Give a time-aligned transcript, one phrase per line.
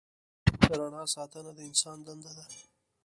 [0.61, 2.45] د رڼا ساتنه د انسان دنده ده.